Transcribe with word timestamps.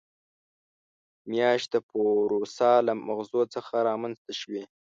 میاشت 1.31 1.67
د 1.73 1.75
پوروسا 1.89 2.71
له 2.87 2.93
مغزو 3.07 3.41
څخه 3.55 3.75
رامنځته 3.89 4.31
شوې. 4.39 4.63